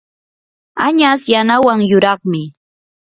añas 0.87 1.21
yanawan 1.31 1.79
yuraqmi. 1.89 2.43